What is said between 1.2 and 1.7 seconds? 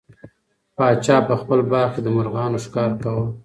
په خپل